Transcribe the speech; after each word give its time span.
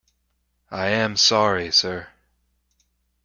I 0.71 0.87
am 0.87 1.15
sorry 1.15 1.69
sir. 1.69 2.07